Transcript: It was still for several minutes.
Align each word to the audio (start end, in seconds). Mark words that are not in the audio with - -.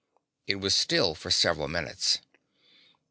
It 0.47 0.55
was 0.55 0.75
still 0.75 1.13
for 1.13 1.29
several 1.29 1.67
minutes. 1.67 2.17